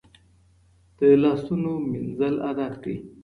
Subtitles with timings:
[0.97, 2.97] د لاسونو مینځل عادت کړئ.